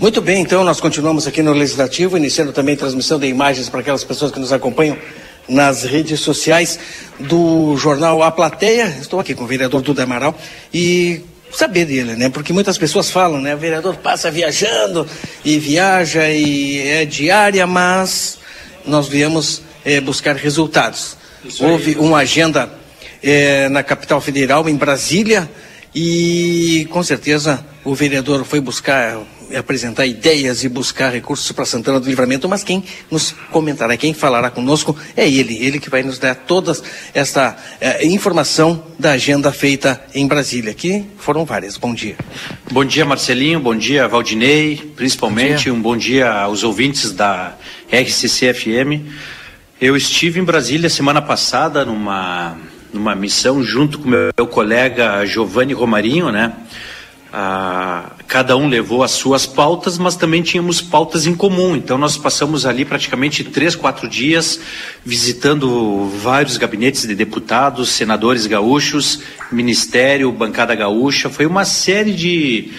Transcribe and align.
Muito 0.00 0.20
bem, 0.20 0.42
então 0.42 0.62
nós 0.62 0.80
continuamos 0.80 1.26
aqui 1.26 1.42
no 1.42 1.52
Legislativo, 1.52 2.16
iniciando 2.16 2.52
também 2.52 2.76
transmissão 2.76 3.18
de 3.18 3.26
imagens 3.26 3.68
para 3.68 3.80
aquelas 3.80 4.04
pessoas 4.04 4.30
que 4.30 4.38
nos 4.38 4.52
acompanham 4.52 4.96
nas 5.48 5.82
redes 5.82 6.20
sociais 6.20 6.78
do 7.18 7.76
jornal 7.76 8.22
A 8.22 8.30
Plateia. 8.30 8.96
Estou 9.00 9.18
aqui 9.18 9.34
com 9.34 9.42
o 9.42 9.46
vereador 9.48 9.82
Duda 9.82 10.04
Amaral 10.04 10.38
e 10.72 11.22
saber 11.50 11.84
dele, 11.84 12.14
né? 12.14 12.28
Porque 12.28 12.52
muitas 12.52 12.78
pessoas 12.78 13.10
falam, 13.10 13.40
né? 13.40 13.56
O 13.56 13.58
vereador 13.58 13.96
passa 13.96 14.30
viajando 14.30 15.04
e 15.44 15.58
viaja 15.58 16.30
e 16.30 16.78
é 16.78 17.04
diária, 17.04 17.66
mas 17.66 18.38
nós 18.86 19.08
viemos 19.08 19.62
é, 19.84 20.00
buscar 20.00 20.36
resultados. 20.36 21.16
Houve 21.58 21.96
uma 21.98 22.18
agenda 22.18 22.70
é, 23.20 23.68
na 23.68 23.82
capital 23.82 24.20
federal, 24.20 24.68
em 24.68 24.76
Brasília, 24.76 25.50
e 25.92 26.86
com 26.90 27.02
certeza 27.02 27.66
o 27.88 27.94
vereador 27.94 28.44
foi 28.44 28.60
buscar 28.60 29.18
apresentar 29.56 30.04
ideias 30.04 30.62
e 30.62 30.68
buscar 30.68 31.10
recursos 31.10 31.50
para 31.52 31.64
Santana 31.64 31.98
do 31.98 32.06
Livramento, 32.06 32.46
mas 32.46 32.62
quem 32.62 32.84
nos 33.10 33.34
comentará, 33.50 33.96
quem 33.96 34.12
falará 34.12 34.50
conosco 34.50 34.94
é 35.16 35.26
ele, 35.26 35.56
ele 35.64 35.80
que 35.80 35.88
vai 35.88 36.02
nos 36.02 36.18
dar 36.18 36.34
toda 36.34 36.76
esta 37.14 37.56
eh, 37.80 38.06
informação 38.06 38.84
da 38.98 39.12
agenda 39.12 39.50
feita 39.50 40.04
em 40.14 40.26
Brasília, 40.26 40.74
que 40.74 41.02
foram 41.16 41.46
várias. 41.46 41.78
Bom 41.78 41.94
dia. 41.94 42.16
Bom 42.70 42.84
dia, 42.84 43.06
Marcelinho, 43.06 43.58
bom 43.58 43.74
dia, 43.74 44.06
Valdinei, 44.06 44.92
principalmente 44.94 45.70
bom 45.70 45.76
um 45.78 45.80
bom 45.80 45.96
dia 45.96 46.30
aos 46.30 46.62
ouvintes 46.64 47.12
da 47.12 47.54
RCC-FM. 47.90 49.08
Eu 49.80 49.96
estive 49.96 50.38
em 50.38 50.44
Brasília 50.44 50.90
semana 50.90 51.22
passada 51.22 51.86
numa, 51.86 52.54
numa 52.92 53.14
missão 53.14 53.62
junto 53.62 53.98
com 53.98 54.10
meu, 54.10 54.28
meu 54.36 54.46
colega 54.46 55.24
Giovanni 55.24 55.72
Romarinho, 55.72 56.30
né? 56.30 56.52
Ah, 57.30 58.12
cada 58.26 58.56
um 58.56 58.68
levou 58.68 59.02
as 59.02 59.10
suas 59.10 59.44
pautas, 59.44 59.98
mas 59.98 60.16
também 60.16 60.40
tínhamos 60.40 60.80
pautas 60.80 61.26
em 61.26 61.34
comum. 61.34 61.76
Então 61.76 61.98
nós 61.98 62.16
passamos 62.16 62.64
ali 62.64 62.84
praticamente 62.84 63.44
três, 63.44 63.74
quatro 63.74 64.08
dias 64.08 64.58
visitando 65.04 66.08
vários 66.22 66.56
gabinetes 66.56 67.06
de 67.06 67.14
deputados, 67.14 67.90
senadores 67.90 68.46
gaúchos, 68.46 69.20
ministério, 69.52 70.32
bancada 70.32 70.74
gaúcha. 70.74 71.28
Foi 71.28 71.44
uma 71.44 71.66
série 71.66 72.12
de 72.12 72.72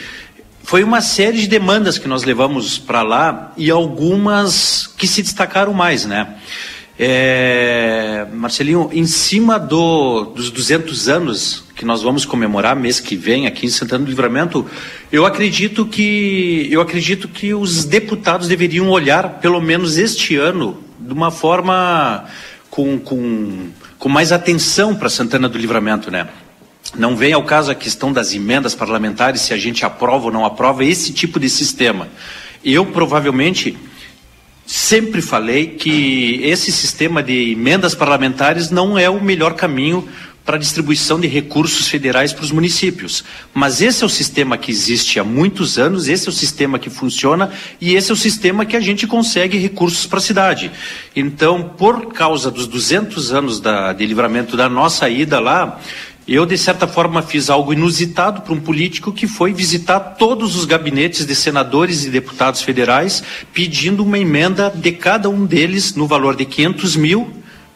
foi 0.63 0.83
uma 0.83 1.01
série 1.01 1.39
de 1.39 1.47
demandas 1.47 1.97
que 1.97 2.07
nós 2.07 2.23
levamos 2.23 2.77
para 2.77 3.01
lá 3.01 3.53
e 3.57 3.71
algumas 3.71 4.87
que 4.97 5.07
se 5.07 5.21
destacaram 5.23 5.73
mais, 5.73 6.05
né? 6.05 6.35
É, 7.01 8.27
Marcelinho, 8.33 8.89
em 8.91 9.05
cima 9.05 9.57
do, 9.57 10.25
dos 10.35 10.51
200 10.51 11.07
anos 11.07 11.63
que 11.73 11.85
nós 11.85 12.01
vamos 12.01 12.25
comemorar 12.25 12.75
mês 12.75 12.99
que 12.99 13.15
vem 13.15 13.47
aqui 13.47 13.65
em 13.65 13.69
Santana 13.69 14.03
do 14.03 14.09
Livramento, 14.09 14.65
eu 15.09 15.25
acredito 15.25 15.85
que 15.85 16.67
eu 16.69 16.81
acredito 16.81 17.29
que 17.29 17.53
os 17.53 17.85
deputados 17.85 18.49
deveriam 18.49 18.89
olhar 18.89 19.39
pelo 19.39 19.61
menos 19.61 19.97
este 19.97 20.35
ano 20.35 20.83
de 20.99 21.13
uma 21.13 21.31
forma 21.31 22.25
com, 22.69 22.99
com, 22.99 23.69
com 23.97 24.09
mais 24.09 24.33
atenção 24.33 24.93
para 24.93 25.07
Santana 25.07 25.47
do 25.47 25.57
Livramento, 25.57 26.11
né? 26.11 26.27
Não 26.97 27.15
vem 27.15 27.31
ao 27.31 27.43
caso 27.43 27.71
a 27.71 27.75
questão 27.75 28.11
das 28.11 28.33
emendas 28.33 28.75
parlamentares, 28.75 29.39
se 29.39 29.53
a 29.53 29.57
gente 29.57 29.85
aprova 29.85 30.25
ou 30.25 30.31
não 30.33 30.43
aprova 30.43 30.83
esse 30.83 31.13
tipo 31.13 31.39
de 31.39 31.49
sistema. 31.49 32.09
Eu 32.61 32.85
provavelmente 32.87 33.77
sempre 34.69 35.19
falei 35.19 35.65
que 35.65 36.41
esse 36.43 36.71
sistema 36.71 37.23
de 37.23 37.53
emendas 37.53 37.95
parlamentares 37.95 38.69
não 38.69 38.99
é 38.99 39.09
o 39.09 39.19
melhor 39.19 39.55
caminho 39.55 40.07
para 40.45 40.57
a 40.57 40.59
distribuição 40.59 41.19
de 41.19 41.27
recursos 41.27 41.87
federais 41.87 42.33
para 42.33 42.43
os 42.43 42.51
municípios. 42.51 43.23
Mas 43.51 43.81
esse 43.81 44.03
é 44.03 44.05
o 44.05 44.09
sistema 44.09 44.59
que 44.59 44.71
existe 44.71 45.19
há 45.19 45.23
muitos 45.23 45.79
anos, 45.79 46.07
esse 46.07 46.27
é 46.27 46.29
o 46.29 46.33
sistema 46.33 46.77
que 46.77 46.87
funciona 46.87 47.51
e 47.81 47.95
esse 47.95 48.11
é 48.11 48.13
o 48.13 48.17
sistema 48.17 48.63
que 48.63 48.77
a 48.77 48.79
gente 48.79 49.07
consegue 49.07 49.57
recursos 49.57 50.05
para 50.05 50.19
a 50.19 50.21
cidade. 50.21 50.71
Então, 51.15 51.63
por 51.75 52.13
causa 52.13 52.51
dos 52.51 52.67
200 52.67 53.33
anos 53.33 53.59
da, 53.59 53.91
de 53.91 54.05
livramento 54.05 54.55
da 54.55 54.69
nossa 54.69 55.09
ida 55.09 55.39
lá, 55.39 55.79
eu, 56.35 56.45
de 56.45 56.57
certa 56.57 56.87
forma, 56.87 57.21
fiz 57.21 57.49
algo 57.49 57.73
inusitado 57.73 58.41
para 58.41 58.53
um 58.53 58.59
político 58.59 59.11
que 59.11 59.27
foi 59.27 59.53
visitar 59.53 59.99
todos 59.99 60.55
os 60.55 60.65
gabinetes 60.65 61.25
de 61.25 61.33
senadores 61.33 62.05
e 62.05 62.09
deputados 62.09 62.61
federais, 62.61 63.23
pedindo 63.53 64.03
uma 64.03 64.19
emenda 64.19 64.71
de 64.73 64.91
cada 64.91 65.29
um 65.29 65.45
deles 65.45 65.95
no 65.95 66.05
valor 66.05 66.35
de 66.35 66.45
500 66.45 66.95
mil 66.95 67.33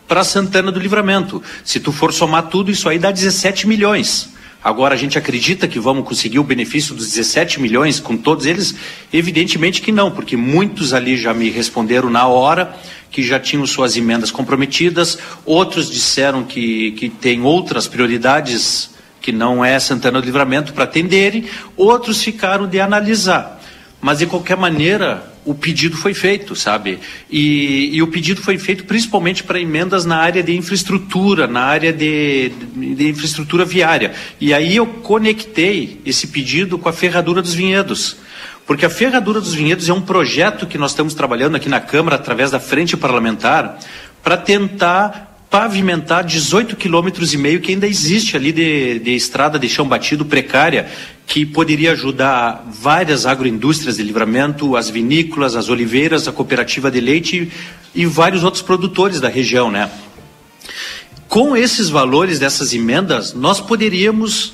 para 0.08 0.24
Santana 0.24 0.72
do 0.72 0.80
Livramento. 0.80 1.42
Se 1.63 1.80
tu 1.80 1.92
for 1.92 2.13
somar 2.13 2.44
tudo, 2.44 2.69
isso 2.69 2.88
aí 2.88 3.00
dá 3.00 3.12
17 3.12 3.68
milhões. 3.68 4.34
Agora 4.63 4.96
a 4.96 4.97
gente 4.97 5.18
acredita 5.18 5.68
que 5.68 5.78
vamos 5.78 6.08
conseguir 6.08 6.40
o 6.40 6.44
benefício 6.44 6.96
dos 6.96 7.09
17 7.09 7.59
milhões 7.59 8.00
com 8.00 8.16
todos 8.16 8.46
eles? 8.46 8.74
Evidentemente 9.12 9.81
que 9.81 9.92
não, 9.92 10.09
porque 10.09 10.38
muitos 10.38 10.94
ali 10.94 11.18
já 11.18 11.34
me 11.34 11.50
responderam 11.50 12.09
na 12.09 12.28
hora 12.28 12.74
que 13.13 13.22
já 13.22 13.40
tinham 13.40 13.66
suas 13.68 13.96
emendas 13.96 14.31
comprometidas, 14.31 15.19
outros 15.46 15.90
disseram 15.90 16.44
que, 16.44 16.94
que 16.94 17.07
tem 17.07 17.44
outras 17.44 17.88
prioridades 17.88 18.90
que 19.22 19.31
não 19.31 19.63
é 19.63 19.79
Santana 19.79 20.19
do 20.19 20.25
Livramento 20.25 20.74
para 20.74 20.85
atenderem, 20.85 21.46
outros 21.78 22.24
ficaram 22.24 22.68
de 22.68 22.81
analisar. 22.81 23.62
Mas 24.01 24.18
de 24.18 24.25
qualquer 24.25 24.57
maneira, 24.57 25.31
o 25.46 25.53
pedido 25.53 25.96
foi 25.96 26.16
feito, 26.16 26.56
sabe? 26.56 27.00
E, 27.29 27.91
e 27.94 28.01
o 28.01 28.07
pedido 28.07 28.41
foi 28.41 28.57
feito 28.57 28.84
principalmente 28.85 29.44
para 29.44 29.62
emendas 29.62 30.06
na 30.06 30.18
área 30.18 30.41
de 30.41 30.56
infraestrutura, 30.56 31.47
na 31.47 31.62
área 31.62 31.94
de, 31.94 32.51
de, 32.75 33.09
infraestrutura 33.09 33.63
viária. 33.63 34.12
E 34.41 34.56
aí 34.56 34.75
eu 34.75 34.88
conectei 34.88 36.01
esse 36.03 36.28
pedido 36.28 36.80
com 36.80 36.90
a 36.90 36.94
ferradura 36.94 37.44
dos 37.44 37.53
vinhedos. 37.53 38.18
Porque 38.66 38.85
a 38.85 38.90
Ferradura 38.90 39.41
dos 39.41 39.53
Vinhedos 39.53 39.90
é 39.90 39.94
um 39.94 40.01
projeto 40.01 40.66
que 40.66 40.78
nós 40.78 40.91
estamos 40.91 41.13
trabalhando 41.13 41.56
aqui 41.56 41.68
na 41.68 41.81
Câmara, 41.81 42.16
através 42.16 42.51
da 42.51 42.59
Frente 42.59 42.96
Parlamentar, 42.96 43.78
para 44.24 44.38
tentar 44.38 45.34
pavimentar 45.50 46.24
18 46.24 46.75
quilômetros 46.75 47.34
e 47.34 47.38
meio 47.38 47.59
que 47.59 47.74
ainda 47.74 47.85
existe 47.85 48.35
ali 48.35 48.51
de, 48.51 48.97
de 48.97 49.16
estrada 49.16 49.59
de 49.59 49.69
chão 49.69 49.88
batido 49.88 50.25
precária, 50.25 50.88
que 51.28 51.46
poderia 51.46 51.91
ajudar 51.91 52.66
várias 52.72 53.25
agroindústrias 53.25 53.97
de 53.97 54.03
livramento, 54.03 54.75
as 54.75 54.90
vinícolas, 54.90 55.56
as 55.56 55.69
oliveiras, 55.69 56.28
a 56.28 56.31
cooperativa 56.31 56.90
de 56.90 57.00
leite 57.00 57.51
e, 57.94 58.01
e 58.01 58.06
vários 58.06 58.44
outros 58.44 58.63
produtores 58.63 59.19
da 59.19 59.30
região, 59.30 59.69
né? 59.69 59.91
Com 61.28 61.56
esses 61.56 61.90
valores 61.90 62.40
dessas 62.40 62.74
emendas, 62.74 63.34
nós 63.34 63.59
poderíamos 63.59 64.53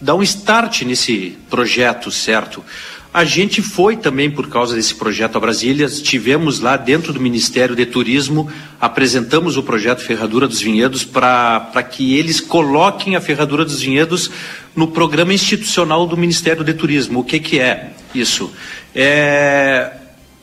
dar 0.00 0.14
um 0.14 0.22
start 0.22 0.82
nesse 0.82 1.36
projeto, 1.48 2.10
certo? 2.10 2.64
A 3.12 3.24
gente 3.24 3.60
foi 3.60 3.96
também 3.96 4.30
por 4.30 4.48
causa 4.48 4.76
desse 4.76 4.94
projeto 4.94 5.36
a 5.36 5.40
Brasília, 5.40 5.84
estivemos 5.84 6.60
lá 6.60 6.76
dentro 6.76 7.12
do 7.12 7.18
Ministério 7.18 7.74
de 7.74 7.84
Turismo, 7.84 8.48
apresentamos 8.80 9.56
o 9.56 9.64
projeto 9.64 10.00
Ferradura 10.00 10.46
dos 10.46 10.60
Vinhedos 10.60 11.04
para 11.04 11.82
que 11.82 12.16
eles 12.16 12.40
coloquem 12.40 13.16
a 13.16 13.20
Ferradura 13.20 13.64
dos 13.64 13.80
Vinhedos 13.80 14.30
no 14.76 14.86
programa 14.86 15.34
institucional 15.34 16.06
do 16.06 16.16
Ministério 16.16 16.62
de 16.62 16.72
Turismo. 16.72 17.18
O 17.18 17.24
que, 17.24 17.40
que 17.40 17.58
é 17.58 17.90
isso? 18.14 18.52
É, 18.94 19.90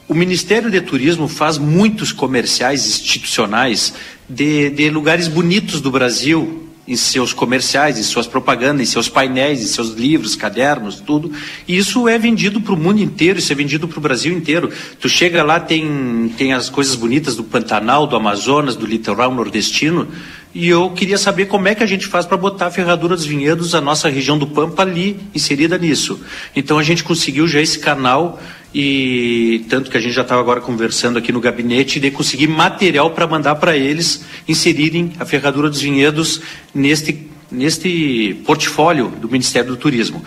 o 0.06 0.14
Ministério 0.14 0.70
de 0.70 0.82
Turismo 0.82 1.30
faz 1.30 1.58
muitos 1.58 2.12
comerciais 2.12 2.86
institucionais 2.86 3.94
de, 4.28 4.70
de 4.72 4.90
lugares 4.90 5.30
bonitos 5.30 5.80
do 5.80 5.90
Brasil, 5.90 6.67
em 6.88 6.96
seus 6.96 7.34
comerciais, 7.34 8.00
em 8.00 8.04
suas 8.04 8.26
propagandas, 8.26 8.82
em 8.82 8.86
seus 8.86 9.10
painéis, 9.10 9.62
em 9.62 9.68
seus 9.68 9.94
livros, 9.94 10.36
cadernos, 10.36 11.02
tudo. 11.02 11.32
E 11.68 11.78
isso 11.78 12.08
é 12.08 12.18
vendido 12.18 12.62
para 12.62 12.74
o 12.74 12.78
mundo 12.78 13.02
inteiro, 13.02 13.40
isso 13.40 13.52
é 13.52 13.56
vendido 13.56 13.88
para 13.88 14.00
o 14.00 14.02
Brasil 14.02 14.36
inteiro. 14.36 14.72
Tu 15.00 15.10
chega 15.10 15.44
lá, 15.44 15.60
tem, 15.60 16.34
tem 16.38 16.54
as 16.54 16.70
coisas 16.70 16.96
bonitas 16.96 17.36
do 17.36 17.44
Pantanal, 17.44 18.08
do 18.08 18.16
Amazonas, 18.16 18.76
do 18.76 18.86
litoral 18.86 19.34
nordestino, 19.34 20.08
e 20.54 20.70
eu 20.70 20.90
queria 20.90 21.18
saber 21.18 21.46
como 21.46 21.68
é 21.68 21.76
que 21.76 21.84
a 21.84 21.88
gente 21.88 22.08
faz 22.08 22.26
para 22.26 22.38
botar 22.38 22.68
a 22.68 22.72
ferradura 22.72 23.16
dos 23.16 23.26
vinhedos, 23.26 23.76
a 23.76 23.82
nossa 23.82 24.10
região 24.10 24.38
do 24.38 24.48
Pampa 24.48 24.82
ali, 24.82 25.20
inserida 25.36 25.78
nisso. 25.78 26.20
Então 26.56 26.80
a 26.80 26.84
gente 26.84 27.04
conseguiu 27.04 27.48
já 27.48 27.62
esse 27.62 27.78
canal 27.78 28.40
e 28.74 29.66
tanto 29.70 29.90
que 29.90 29.98
a 29.98 30.00
gente 30.00 30.14
já 30.14 30.22
estava 30.22 30.42
agora 30.42 30.62
conversando 30.62 31.18
aqui 31.18 31.32
no 31.32 31.40
gabinete 31.40 32.00
de 32.00 32.12
conseguir 32.12 32.48
material 32.48 33.12
para 33.12 33.26
mandar 33.26 33.56
para 33.56 33.76
eles 33.76 34.26
inserirem 34.48 35.14
a 35.20 35.26
ferradura 35.26 35.70
dos 35.70 35.82
vinhedos 35.82 36.42
neste, 36.74 37.28
neste 37.50 38.42
portfólio 38.46 39.10
do 39.10 39.30
Ministério 39.30 39.70
do 39.70 39.78
Turismo. 39.78 40.24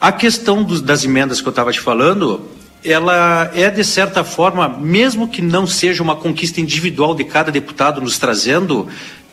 A 0.00 0.12
questão 0.12 0.62
dos, 0.62 0.80
das 0.82 1.04
emendas 1.04 1.40
que 1.40 1.48
eu 1.48 1.50
estava 1.50 1.72
te 1.72 1.80
falando, 1.80 2.46
ela 2.84 3.50
é 3.54 3.70
de 3.70 3.82
certa 3.82 4.22
forma, 4.22 4.68
mesmo 4.68 5.28
que 5.28 5.40
não 5.40 5.66
seja 5.66 6.02
uma 6.02 6.16
conquista 6.16 6.60
individual 6.60 7.14
de 7.14 7.24
cada 7.24 7.50
deputado 7.50 8.00
nos 8.00 8.18
trazendo, 8.18 8.86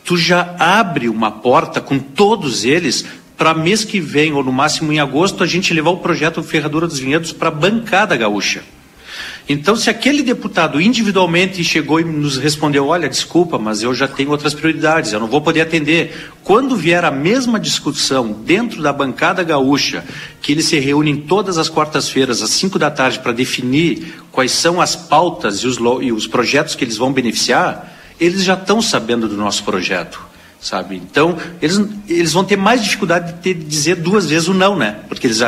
tu 0.06 0.18
já 0.18 0.56
abre 0.58 1.10
uma 1.10 1.30
porta 1.30 1.82
com 1.82 2.00
todos 2.00 2.64
eles 2.64 3.06
para 3.44 3.54
mês 3.54 3.84
que 3.84 4.00
vem, 4.00 4.32
ou 4.32 4.42
no 4.42 4.54
máximo 4.54 4.94
em 4.94 5.02
agosto, 5.02 5.44
a 5.44 5.46
gente 5.46 5.74
levar 5.74 5.90
o 5.90 5.98
projeto 5.98 6.42
Ferradura 6.42 6.88
dos 6.88 6.98
Vinhedos 6.98 7.34
para 7.34 7.50
a 7.50 7.52
bancada 7.52 8.16
gaúcha. 8.16 8.64
Então, 9.50 9.76
se 9.76 9.90
aquele 9.90 10.24
deputado 10.24 10.80
individualmente 10.80 11.62
chegou 11.62 12.00
e 12.00 12.06
nos 12.06 12.38
respondeu: 12.38 12.88
olha, 12.88 13.10
desculpa, 13.10 13.60
mas 13.60 13.84
eu 13.84 13.94
já 13.94 14.08
tenho 14.08 14.32
outras 14.32 14.54
prioridades, 14.54 15.12
eu 15.12 15.20
não 15.20 15.28
vou 15.28 15.42
poder 15.42 15.60
atender. 15.60 16.32
Quando 16.42 16.78
vier 16.78 17.04
a 17.04 17.12
mesma 17.12 17.60
discussão 17.60 18.32
dentro 18.32 18.82
da 18.82 18.94
bancada 18.94 19.44
gaúcha, 19.44 20.06
que 20.42 20.54
eles 20.54 20.68
se 20.68 20.80
reúnem 20.80 21.18
todas 21.18 21.58
as 21.58 21.68
quartas-feiras, 21.68 22.42
às 22.42 22.52
cinco 22.52 22.80
da 22.80 22.90
tarde, 22.90 23.20
para 23.20 23.34
definir 23.34 24.24
quais 24.32 24.54
são 24.54 24.80
as 24.80 24.96
pautas 24.96 25.58
e 25.58 25.68
os, 25.68 25.78
e 26.02 26.14
os 26.14 26.28
projetos 26.28 26.76
que 26.76 26.86
eles 26.86 26.96
vão 26.96 27.12
beneficiar, 27.12 27.94
eles 28.18 28.42
já 28.42 28.54
estão 28.54 28.82
sabendo 28.82 29.28
do 29.28 29.36
nosso 29.36 29.66
projeto 29.66 30.32
sabe? 30.64 30.96
Então, 30.96 31.38
eles, 31.62 31.80
eles 32.08 32.34
vão 32.34 32.44
ter 32.44 32.58
mais 32.58 32.82
dificuldade 32.82 33.34
de, 33.34 33.40
ter, 33.40 33.54
de 33.54 33.66
dizer 33.66 33.98
duas 33.98 34.30
vezes 34.30 34.48
o 34.48 34.54
não, 34.54 34.76
né? 34.76 35.02
Porque 35.08 35.28
eles 35.28 35.42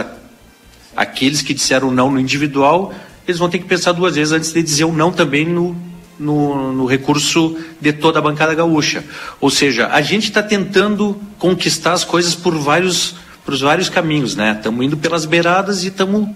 aqueles 0.95 1.41
que 1.41 1.53
disseram 1.53 1.89
não 1.89 2.11
no 2.11 2.19
individual 2.19 2.93
eles 3.27 3.39
vão 3.39 3.49
ter 3.49 3.59
que 3.59 3.65
pensar 3.65 3.91
duas 3.91 4.15
vezes 4.15 4.31
antes 4.31 4.53
de 4.53 4.61
dizer 4.61 4.85
o 4.85 4.93
não 4.93 5.11
também 5.11 5.45
no, 5.45 5.75
no, 6.19 6.71
no, 6.71 6.85
recurso 6.85 7.57
de 7.81 7.91
toda 7.91 8.19
a 8.19 8.21
bancada 8.21 8.53
gaúcha. 8.53 9.03
Ou 9.41 9.49
seja, 9.49 9.87
a 9.87 10.01
gente 10.01 10.25
está 10.25 10.43
tentando 10.43 11.19
conquistar 11.39 11.93
as 11.93 12.03
coisas 12.03 12.35
por 12.35 12.55
vários, 12.57 13.15
por 13.43 13.57
vários 13.57 13.89
caminhos, 13.89 14.35
né? 14.35 14.53
Estamos 14.57 14.85
indo 14.85 14.95
pelas 14.95 15.25
beiradas 15.25 15.83
e 15.83 15.87
estamos 15.87 16.29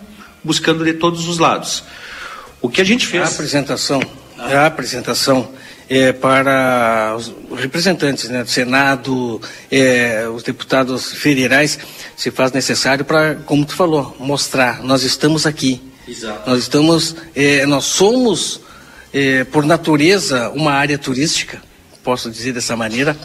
buscando 0.43 0.83
de 0.83 0.93
todos 0.93 1.27
os 1.27 1.37
lados. 1.37 1.83
O 2.59 2.67
que 2.67 2.81
a 2.81 2.83
gente 2.83 3.05
fez. 3.05 3.23
A 3.23 3.27
apresentação, 3.27 4.01
a 4.37 4.65
apresentação 4.65 5.49
é, 5.89 6.13
para 6.13 7.15
os 7.17 7.33
representantes 7.59 8.29
né, 8.29 8.43
do 8.43 8.49
Senado, 8.49 9.41
é, 9.71 10.27
os 10.29 10.43
deputados 10.43 11.13
federais, 11.13 11.79
se 12.15 12.29
faz 12.29 12.51
necessário 12.51 13.03
para, 13.03 13.35
como 13.35 13.65
tu 13.65 13.75
falou, 13.75 14.15
mostrar, 14.19 14.83
nós 14.83 15.03
estamos 15.03 15.45
aqui, 15.45 15.81
Exato. 16.09 16.49
Nós 16.49 16.59
estamos, 16.59 17.15
é, 17.35 17.67
nós 17.67 17.85
somos, 17.85 18.61
é, 19.13 19.43
por 19.43 19.63
natureza, 19.63 20.49
uma 20.49 20.71
área 20.71 20.97
turística, 20.97 21.61
posso 22.03 22.31
dizer 22.31 22.53
dessa 22.53 22.75
maneira, 22.75 23.15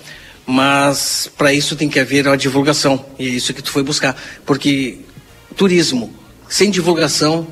mas 0.47 1.31
para 1.35 1.53
isso 1.53 1.75
tem 1.77 1.89
que 1.89 1.99
haver 1.99 2.27
uma 2.27 2.37
divulgação, 2.37 3.03
e 3.19 3.27
é 3.27 3.31
isso 3.31 3.55
que 3.55 3.63
tu 3.63 3.71
foi 3.71 3.83
buscar, 3.83 4.15
porque 4.45 4.99
turismo 5.57 6.15
sem 6.47 6.71
divulgação 6.71 7.47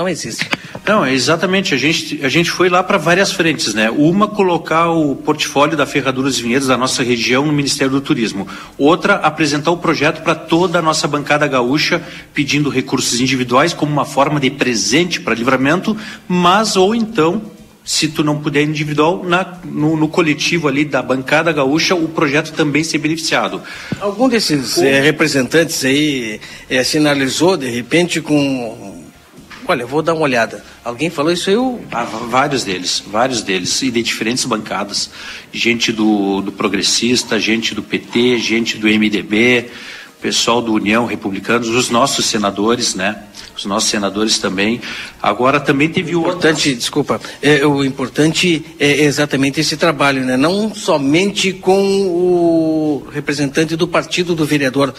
não 0.00 0.08
existe. 0.08 0.48
Não, 0.86 1.06
exatamente. 1.06 1.74
A 1.74 1.76
gente, 1.76 2.24
a 2.24 2.28
gente 2.28 2.50
foi 2.50 2.70
lá 2.70 2.82
para 2.82 2.96
várias 2.96 3.32
frentes, 3.32 3.74
né? 3.74 3.90
Uma, 3.90 4.26
colocar 4.26 4.88
o 4.88 5.14
portfólio 5.14 5.76
da 5.76 5.84
Ferraduras 5.84 6.38
e 6.38 6.42
Vinhedos 6.42 6.68
da 6.68 6.76
nossa 6.76 7.02
região 7.02 7.44
no 7.44 7.52
Ministério 7.52 7.92
do 7.92 8.00
Turismo. 8.00 8.48
Outra, 8.78 9.16
apresentar 9.16 9.70
o 9.70 9.76
projeto 9.76 10.22
para 10.22 10.34
toda 10.34 10.78
a 10.78 10.82
nossa 10.82 11.06
bancada 11.06 11.46
gaúcha, 11.46 12.02
pedindo 12.32 12.70
recursos 12.70 13.20
individuais 13.20 13.74
como 13.74 13.92
uma 13.92 14.06
forma 14.06 14.40
de 14.40 14.50
presente 14.50 15.20
para 15.20 15.34
livramento, 15.34 15.94
mas 16.26 16.76
ou 16.76 16.94
então 16.94 17.42
se 17.84 18.08
tu 18.08 18.22
não 18.22 18.38
puder 18.38 18.62
individual, 18.62 19.24
na, 19.24 19.58
no, 19.64 19.96
no, 19.96 20.06
coletivo 20.06 20.68
ali 20.68 20.84
da 20.84 21.02
bancada 21.02 21.50
gaúcha, 21.50 21.94
o 21.94 22.06
projeto 22.08 22.52
também 22.52 22.84
ser 22.84 22.98
beneficiado. 22.98 23.60
Algum 23.98 24.28
desses 24.28 24.76
o... 24.76 24.84
é, 24.84 25.00
representantes 25.00 25.84
aí 25.84 26.40
é, 26.68 26.84
sinalizou, 26.84 27.56
de 27.56 27.68
repente, 27.68 28.20
com 28.20 28.99
Olha, 29.70 29.86
vou 29.86 30.02
dar 30.02 30.14
uma 30.14 30.22
olhada. 30.22 30.64
Alguém 30.84 31.10
falou 31.10 31.30
isso 31.30 31.48
eu? 31.48 31.80
Ah, 31.92 32.02
vários 32.02 32.64
deles, 32.64 33.00
vários 33.06 33.40
deles, 33.40 33.80
e 33.82 33.88
de 33.88 34.02
diferentes 34.02 34.44
bancadas. 34.44 35.10
Gente 35.52 35.92
do, 35.92 36.40
do 36.40 36.50
Progressista, 36.50 37.38
gente 37.38 37.72
do 37.72 37.80
PT, 37.80 38.36
gente 38.38 38.76
do 38.76 38.88
MDB, 38.88 39.70
pessoal 40.20 40.60
do 40.60 40.72
União 40.72 41.06
Republicanos, 41.06 41.68
os 41.68 41.88
nossos 41.88 42.26
senadores, 42.26 42.96
né? 42.96 43.22
Os 43.56 43.64
nossos 43.64 43.88
senadores 43.88 44.38
também. 44.38 44.80
Agora 45.22 45.60
também 45.60 45.88
teve 45.88 46.16
o. 46.16 46.22
Importante, 46.22 46.74
desculpa. 46.74 47.20
É, 47.40 47.64
o 47.64 47.84
importante 47.84 48.66
é 48.76 49.04
exatamente 49.04 49.60
esse 49.60 49.76
trabalho, 49.76 50.24
né? 50.24 50.36
Não 50.36 50.74
somente 50.74 51.52
com 51.52 51.80
o 51.80 53.06
representante 53.12 53.76
do 53.76 53.86
partido 53.86 54.34
do 54.34 54.44
vereador 54.44 54.92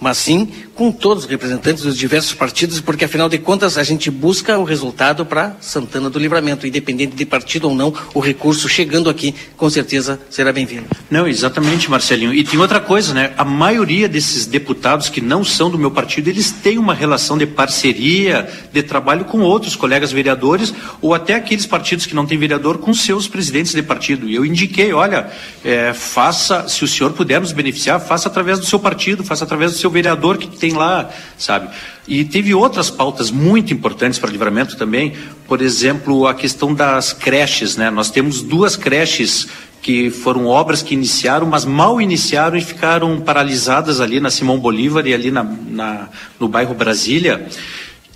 mas 0.00 0.18
sim 0.18 0.48
com 0.74 0.92
todos 0.92 1.24
os 1.24 1.30
representantes 1.30 1.82
dos 1.82 1.96
diversos 1.96 2.34
partidos, 2.34 2.80
porque 2.82 3.06
afinal 3.06 3.30
de 3.30 3.38
contas 3.38 3.78
a 3.78 3.82
gente 3.82 4.10
busca 4.10 4.58
o 4.58 4.64
resultado 4.64 5.24
para 5.24 5.56
Santana 5.58 6.10
do 6.10 6.18
Livramento, 6.18 6.66
independente 6.66 7.16
de 7.16 7.24
partido 7.24 7.68
ou 7.68 7.74
não, 7.74 7.94
o 8.12 8.20
recurso 8.20 8.68
chegando 8.68 9.08
aqui 9.08 9.34
com 9.56 9.70
certeza 9.70 10.20
será 10.28 10.52
bem-vindo. 10.52 10.84
Não, 11.10 11.26
exatamente, 11.26 11.90
Marcelinho. 11.90 12.34
E 12.34 12.44
tem 12.44 12.60
outra 12.60 12.78
coisa, 12.78 13.14
né? 13.14 13.32
A 13.38 13.44
maioria 13.44 14.06
desses 14.06 14.44
deputados 14.44 15.08
que 15.08 15.20
não 15.20 15.42
são 15.42 15.70
do 15.70 15.78
meu 15.78 15.90
partido, 15.90 16.28
eles 16.28 16.50
têm 16.50 16.76
uma 16.76 16.92
relação 16.92 17.38
de 17.38 17.46
parceria, 17.46 18.46
de 18.70 18.82
trabalho 18.82 19.24
com 19.24 19.40
outros 19.40 19.74
colegas 19.74 20.12
vereadores, 20.12 20.74
ou 21.00 21.14
até 21.14 21.34
aqueles 21.34 21.64
partidos 21.64 22.04
que 22.04 22.14
não 22.14 22.26
têm 22.26 22.36
vereador 22.36 22.78
com 22.78 22.92
seus 22.92 23.26
presidentes 23.26 23.72
de 23.72 23.82
partido. 23.82 24.28
E 24.28 24.34
eu 24.34 24.44
indiquei, 24.44 24.92
olha, 24.92 25.30
é, 25.64 25.94
faça, 25.94 26.68
se 26.68 26.84
o 26.84 26.88
senhor 26.88 27.12
puder 27.12 27.40
nos 27.40 27.52
beneficiar, 27.52 27.98
faça 27.98 28.28
através 28.28 28.58
do 28.58 28.66
seu 28.66 28.78
partido, 28.78 29.24
faça 29.24 29.44
através 29.44 29.72
do 29.72 29.78
seu 29.78 29.85
seu 29.86 29.90
vereador 29.90 30.36
que 30.36 30.48
tem 30.48 30.72
lá, 30.72 31.08
sabe? 31.38 31.68
E 32.08 32.24
teve 32.24 32.52
outras 32.52 32.90
pautas 32.90 33.30
muito 33.30 33.72
importantes 33.72 34.18
para 34.18 34.30
livramento 34.30 34.76
também, 34.76 35.12
por 35.46 35.62
exemplo, 35.62 36.26
a 36.26 36.34
questão 36.34 36.74
das 36.74 37.12
creches, 37.12 37.76
né? 37.76 37.88
Nós 37.90 38.10
temos 38.10 38.42
duas 38.42 38.76
creches 38.76 39.46
que 39.80 40.10
foram 40.10 40.46
obras 40.46 40.82
que 40.82 40.94
iniciaram, 40.94 41.46
mas 41.46 41.64
mal 41.64 42.00
iniciaram 42.00 42.56
e 42.56 42.60
ficaram 42.60 43.20
paralisadas 43.20 44.00
ali 44.00 44.18
na 44.18 44.30
Simão 44.30 44.58
Bolívar 44.58 45.06
e 45.06 45.14
ali 45.14 45.30
na, 45.30 45.44
na 45.44 46.08
no 46.40 46.48
bairro 46.48 46.74
Brasília 46.74 47.46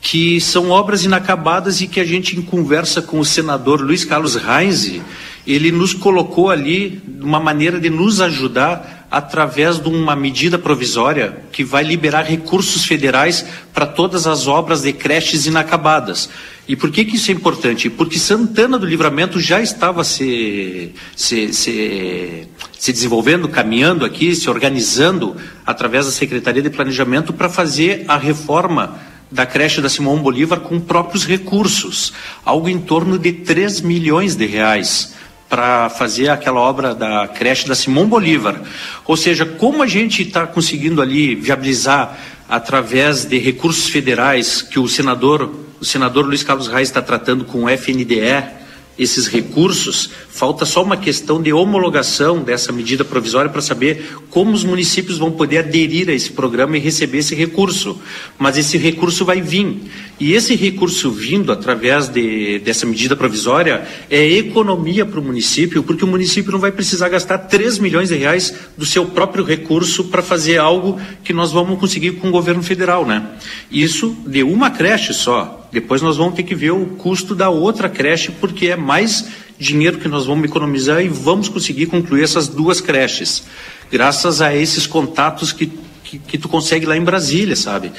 que 0.02 0.40
são 0.40 0.70
obras 0.70 1.04
inacabadas 1.04 1.82
e 1.82 1.86
que 1.86 2.00
a 2.00 2.04
gente, 2.04 2.34
em 2.34 2.40
conversa 2.40 3.02
com 3.02 3.20
o 3.20 3.24
senador 3.24 3.82
Luiz 3.82 4.02
Carlos 4.02 4.34
Reis, 4.34 4.98
ele 5.46 5.70
nos 5.70 5.92
colocou 5.92 6.48
ali 6.48 7.02
uma 7.20 7.38
maneira 7.38 7.78
de 7.78 7.90
nos 7.90 8.18
ajudar 8.18 8.99
através 9.10 9.80
de 9.80 9.88
uma 9.88 10.14
medida 10.14 10.56
provisória 10.56 11.42
que 11.50 11.64
vai 11.64 11.82
liberar 11.82 12.22
recursos 12.22 12.84
federais 12.84 13.44
para 13.74 13.84
todas 13.84 14.26
as 14.26 14.46
obras 14.46 14.82
de 14.82 14.92
creches 14.92 15.46
inacabadas. 15.46 16.30
E 16.68 16.76
por 16.76 16.90
que, 16.92 17.04
que 17.04 17.16
isso 17.16 17.30
é 17.32 17.34
importante? 17.34 17.90
Porque 17.90 18.18
Santana 18.18 18.78
do 18.78 18.86
Livramento 18.86 19.40
já 19.40 19.60
estava 19.60 20.04
se, 20.04 20.92
se, 21.16 21.52
se, 21.52 22.48
se 22.78 22.92
desenvolvendo, 22.92 23.48
caminhando 23.48 24.04
aqui, 24.04 24.34
se 24.36 24.48
organizando 24.48 25.36
através 25.66 26.06
da 26.06 26.12
Secretaria 26.12 26.62
de 26.62 26.70
Planejamento 26.70 27.32
para 27.32 27.48
fazer 27.48 28.04
a 28.06 28.16
reforma 28.16 29.00
da 29.28 29.44
creche 29.44 29.80
da 29.80 29.88
Simão 29.88 30.18
Bolívar 30.18 30.60
com 30.60 30.78
próprios 30.78 31.24
recursos, 31.24 32.12
algo 32.44 32.68
em 32.68 32.78
torno 32.78 33.18
de 33.18 33.32
3 33.32 33.80
milhões 33.80 34.36
de 34.36 34.46
reais 34.46 35.19
para 35.50 35.90
fazer 35.90 36.28
aquela 36.28 36.60
obra 36.60 36.94
da 36.94 37.26
creche 37.26 37.66
da 37.66 37.74
Simão 37.74 38.06
Bolívar. 38.06 38.62
Ou 39.04 39.16
seja, 39.16 39.44
como 39.44 39.82
a 39.82 39.86
gente 39.86 40.22
está 40.22 40.46
conseguindo 40.46 41.02
ali 41.02 41.34
viabilizar 41.34 42.16
através 42.48 43.24
de 43.24 43.36
recursos 43.36 43.88
federais 43.88 44.62
que 44.62 44.78
o 44.78 44.88
senador, 44.88 45.52
o 45.80 45.84
senador 45.84 46.24
Luiz 46.24 46.44
Carlos 46.44 46.68
Reis 46.68 46.88
está 46.88 47.02
tratando 47.02 47.44
com 47.44 47.64
o 47.64 47.68
FNDE, 47.68 48.59
esses 49.00 49.26
recursos, 49.26 50.10
falta 50.28 50.66
só 50.66 50.82
uma 50.82 50.96
questão 50.98 51.40
de 51.40 51.50
homologação 51.54 52.42
dessa 52.42 52.70
medida 52.70 53.02
provisória 53.02 53.50
para 53.50 53.62
saber 53.62 54.14
como 54.28 54.52
os 54.52 54.62
municípios 54.62 55.16
vão 55.16 55.32
poder 55.32 55.58
aderir 55.58 56.10
a 56.10 56.12
esse 56.12 56.32
programa 56.32 56.76
e 56.76 56.80
receber 56.80 57.18
esse 57.18 57.34
recurso. 57.34 57.98
Mas 58.38 58.58
esse 58.58 58.76
recurso 58.76 59.24
vai 59.24 59.40
vir. 59.40 59.74
E 60.20 60.34
esse 60.34 60.54
recurso 60.54 61.10
vindo 61.10 61.50
através 61.50 62.08
de, 62.08 62.58
dessa 62.58 62.84
medida 62.84 63.16
provisória 63.16 63.88
é 64.10 64.22
economia 64.32 65.06
para 65.06 65.18
o 65.18 65.24
município, 65.24 65.82
porque 65.82 66.04
o 66.04 66.08
município 66.08 66.52
não 66.52 66.58
vai 66.58 66.70
precisar 66.70 67.08
gastar 67.08 67.38
3 67.38 67.78
milhões 67.78 68.10
de 68.10 68.16
reais 68.16 68.54
do 68.76 68.84
seu 68.84 69.06
próprio 69.06 69.42
recurso 69.42 70.04
para 70.04 70.20
fazer 70.20 70.58
algo 70.58 71.00
que 71.24 71.32
nós 71.32 71.52
vamos 71.52 71.80
conseguir 71.80 72.12
com 72.12 72.28
o 72.28 72.32
governo 72.32 72.62
federal, 72.62 73.06
né? 73.06 73.30
Isso 73.72 74.14
de 74.26 74.42
uma 74.42 74.70
creche 74.70 75.14
só. 75.14 75.59
Depois 75.72 76.02
nós 76.02 76.16
vamos 76.16 76.34
ter 76.34 76.42
que 76.42 76.54
ver 76.54 76.72
o 76.72 76.86
custo 76.86 77.34
da 77.34 77.48
outra 77.48 77.88
creche, 77.88 78.32
porque 78.40 78.68
é 78.68 78.76
mais 78.76 79.26
dinheiro 79.58 79.98
que 79.98 80.08
nós 80.08 80.26
vamos 80.26 80.44
economizar 80.44 81.02
e 81.02 81.08
vamos 81.08 81.48
conseguir 81.48 81.86
concluir 81.86 82.24
essas 82.24 82.48
duas 82.48 82.80
creches, 82.80 83.44
graças 83.90 84.40
a 84.40 84.54
esses 84.56 84.86
contatos 84.86 85.52
que, 85.52 85.70
que, 86.02 86.18
que 86.18 86.38
tu 86.38 86.48
consegue 86.48 86.86
lá 86.86 86.96
em 86.96 87.04
Brasília, 87.04 87.54
sabe? 87.54 87.92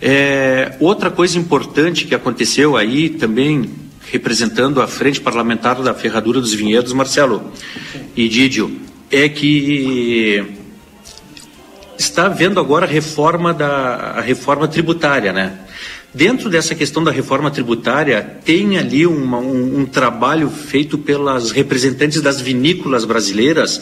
É, 0.00 0.74
outra 0.80 1.10
coisa 1.10 1.38
importante 1.38 2.06
que 2.06 2.14
aconteceu 2.14 2.76
aí 2.76 3.08
também, 3.08 3.70
representando 4.10 4.80
a 4.80 4.88
frente 4.88 5.20
parlamentar 5.20 5.80
da 5.80 5.94
Ferradura 5.94 6.40
dos 6.40 6.52
Vinhedos, 6.52 6.92
Marcelo 6.92 7.52
e 8.16 8.28
Didio, 8.28 8.80
é 9.10 9.28
que 9.28 10.44
está 11.96 12.26
havendo 12.26 12.58
agora 12.58 12.84
a 12.84 12.88
reforma 12.88 13.54
da 13.54 14.14
a 14.16 14.20
reforma 14.20 14.66
tributária, 14.66 15.32
né? 15.32 15.58
Dentro 16.14 16.50
dessa 16.50 16.74
questão 16.74 17.02
da 17.02 17.10
reforma 17.10 17.50
tributária, 17.50 18.36
tem 18.44 18.76
ali 18.76 19.06
uma, 19.06 19.38
um, 19.38 19.80
um 19.80 19.86
trabalho 19.86 20.50
feito 20.50 20.98
pelas 20.98 21.50
representantes 21.50 22.20
das 22.20 22.38
vinícolas 22.38 23.06
brasileiras 23.06 23.80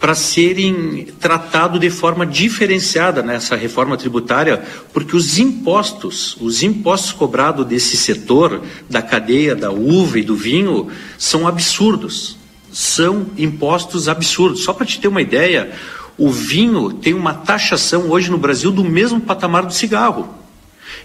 para 0.00 0.14
serem 0.14 1.06
tratados 1.20 1.78
de 1.78 1.88
forma 1.88 2.26
diferenciada 2.26 3.22
nessa 3.22 3.54
reforma 3.54 3.96
tributária, 3.96 4.62
porque 4.92 5.14
os 5.14 5.38
impostos, 5.38 6.36
os 6.40 6.64
impostos 6.64 7.12
cobrados 7.12 7.64
desse 7.64 7.96
setor, 7.96 8.62
da 8.90 9.00
cadeia 9.00 9.54
da 9.54 9.70
uva 9.70 10.18
e 10.18 10.22
do 10.22 10.34
vinho, 10.34 10.88
são 11.16 11.46
absurdos. 11.46 12.36
São 12.72 13.26
impostos 13.36 14.08
absurdos. 14.08 14.64
Só 14.64 14.72
para 14.72 14.86
te 14.86 15.00
ter 15.00 15.08
uma 15.08 15.22
ideia, 15.22 15.70
o 16.16 16.30
vinho 16.30 16.92
tem 16.92 17.14
uma 17.14 17.34
taxação 17.34 18.10
hoje 18.10 18.30
no 18.30 18.38
Brasil 18.38 18.72
do 18.72 18.84
mesmo 18.84 19.20
patamar 19.20 19.64
do 19.64 19.72
cigarro. 19.72 20.37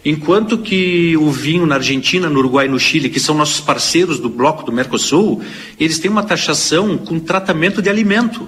Enquanto 0.05 0.57
que 0.57 1.15
o 1.15 1.31
vinho 1.31 1.65
na 1.65 1.75
Argentina, 1.75 2.29
no 2.29 2.39
Uruguai 2.39 2.65
e 2.65 2.69
no 2.69 2.79
Chile, 2.79 3.09
que 3.09 3.21
são 3.21 3.33
nossos 3.35 3.61
parceiros 3.61 4.19
do 4.19 4.29
bloco 4.29 4.65
do 4.65 4.71
Mercosul, 4.71 5.41
eles 5.79 5.97
têm 5.97 6.11
uma 6.11 6.23
taxação 6.23 6.97
com 6.97 7.19
tratamento 7.19 7.81
de 7.81 7.89
alimento. 7.89 8.47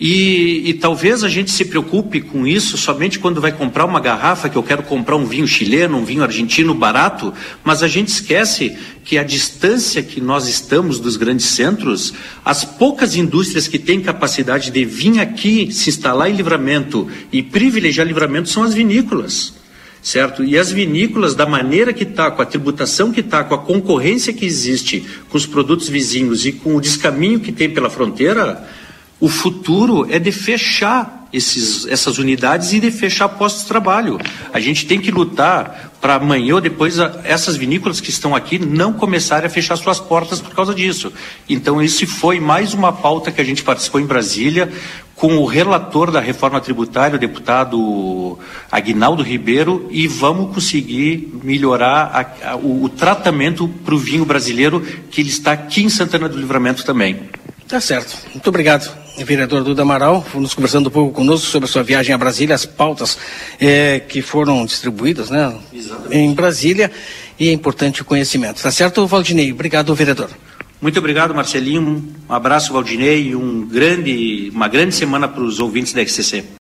E, 0.00 0.62
e, 0.70 0.74
talvez 0.74 1.24
a 1.24 1.28
gente 1.28 1.50
se 1.50 1.64
preocupe 1.64 2.20
com 2.20 2.46
isso 2.46 2.78
somente 2.78 3.18
quando 3.18 3.40
vai 3.40 3.50
comprar 3.50 3.84
uma 3.84 3.98
garrafa, 3.98 4.48
que 4.48 4.56
eu 4.56 4.62
quero 4.62 4.84
comprar 4.84 5.16
um 5.16 5.26
vinho 5.26 5.48
chileno, 5.48 5.96
um 5.96 6.04
vinho 6.04 6.22
argentino 6.22 6.72
barato, 6.72 7.34
mas 7.64 7.82
a 7.82 7.88
gente 7.88 8.08
esquece 8.08 8.76
que 9.04 9.18
a 9.18 9.24
distância 9.24 10.00
que 10.00 10.20
nós 10.20 10.46
estamos 10.46 11.00
dos 11.00 11.16
grandes 11.16 11.46
centros, 11.46 12.14
as 12.44 12.64
poucas 12.64 13.16
indústrias 13.16 13.66
que 13.66 13.78
têm 13.78 14.00
capacidade 14.00 14.70
de 14.70 14.84
vir 14.84 15.18
aqui 15.18 15.72
se 15.72 15.90
instalar 15.90 16.30
em 16.30 16.36
livramento 16.36 17.08
e 17.32 17.42
privilegiar 17.42 18.06
livramento 18.06 18.48
são 18.48 18.62
as 18.62 18.74
vinícolas 18.74 19.57
certo? 20.02 20.44
E 20.44 20.56
as 20.56 20.70
vinícolas, 20.70 21.34
da 21.34 21.46
maneira 21.46 21.92
que 21.92 22.04
está, 22.04 22.30
com 22.30 22.42
a 22.42 22.46
tributação 22.46 23.12
que 23.12 23.20
está, 23.20 23.44
com 23.44 23.54
a 23.54 23.58
concorrência 23.58 24.32
que 24.32 24.44
existe 24.44 25.04
com 25.28 25.36
os 25.36 25.46
produtos 25.46 25.88
vizinhos 25.88 26.46
e 26.46 26.52
com 26.52 26.76
o 26.76 26.80
descaminho 26.80 27.40
que 27.40 27.52
tem 27.52 27.70
pela 27.70 27.90
fronteira, 27.90 28.66
o 29.20 29.28
futuro 29.28 30.06
é 30.10 30.18
de 30.18 30.30
fechar 30.30 31.18
esses, 31.32 31.86
essas 31.86 32.18
unidades 32.18 32.72
e 32.72 32.80
de 32.80 32.90
fechar 32.90 33.28
postos 33.28 33.62
de 33.62 33.68
trabalho. 33.68 34.18
A 34.52 34.60
gente 34.60 34.86
tem 34.86 35.00
que 35.00 35.10
lutar 35.10 35.92
para 36.00 36.14
amanhã 36.14 36.54
ou 36.54 36.60
depois 36.60 36.98
a, 36.98 37.20
essas 37.24 37.56
vinícolas 37.56 38.00
que 38.00 38.10
estão 38.10 38.34
aqui 38.34 38.58
não 38.58 38.92
começarem 38.92 39.46
a 39.46 39.50
fechar 39.50 39.76
suas 39.76 39.98
portas 39.98 40.40
por 40.40 40.54
causa 40.54 40.74
disso. 40.74 41.12
Então, 41.48 41.82
esse 41.82 42.06
foi 42.06 42.40
mais 42.40 42.72
uma 42.72 42.92
pauta 42.92 43.30
que 43.30 43.40
a 43.40 43.44
gente 43.44 43.62
participou 43.62 44.00
em 44.00 44.06
Brasília 44.06 44.72
com 45.18 45.36
o 45.36 45.44
relator 45.44 46.12
da 46.12 46.20
reforma 46.20 46.60
tributária, 46.60 47.16
o 47.16 47.18
deputado 47.18 48.38
Aguinaldo 48.70 49.20
Ribeiro, 49.20 49.88
e 49.90 50.06
vamos 50.06 50.54
conseguir 50.54 51.40
melhorar 51.42 52.36
a, 52.42 52.50
a, 52.52 52.56
o, 52.56 52.84
o 52.84 52.88
tratamento 52.88 53.66
para 53.84 53.96
o 53.96 53.98
vinho 53.98 54.24
brasileiro 54.24 54.80
que 55.10 55.20
ele 55.20 55.28
está 55.28 55.52
aqui 55.52 55.82
em 55.82 55.88
Santana 55.88 56.28
do 56.28 56.38
Livramento 56.38 56.84
também. 56.84 57.28
Tá 57.66 57.80
certo. 57.80 58.16
Muito 58.32 58.46
obrigado, 58.46 58.90
vereador 59.24 59.64
Duda 59.64 59.82
Amaral, 59.82 60.24
nos 60.34 60.54
conversando 60.54 60.86
um 60.86 60.92
pouco 60.92 61.12
conosco 61.12 61.48
sobre 61.48 61.68
a 61.68 61.72
sua 61.72 61.82
viagem 61.82 62.14
a 62.14 62.18
Brasília, 62.18 62.54
as 62.54 62.64
pautas 62.64 63.18
é, 63.60 63.98
que 63.98 64.22
foram 64.22 64.64
distribuídas 64.64 65.30
né, 65.30 65.52
em 66.12 66.32
Brasília 66.32 66.92
e 67.38 67.48
é 67.48 67.52
importante 67.52 68.02
o 68.02 68.04
conhecimento. 68.04 68.62
Tá 68.62 68.70
certo, 68.70 69.04
Valdinei? 69.06 69.52
Obrigado, 69.52 69.92
vereador. 69.96 70.30
Muito 70.80 70.98
obrigado, 70.98 71.34
Marcelinho. 71.34 72.04
Um 72.28 72.32
abraço, 72.32 72.72
Valdinei, 72.72 73.30
e 73.30 73.36
um 73.36 73.66
grande, 73.66 74.50
uma 74.54 74.68
grande 74.68 74.94
semana 74.94 75.26
para 75.26 75.42
os 75.42 75.58
ouvintes 75.58 75.92
da 75.92 76.00
RCC. 76.02 76.44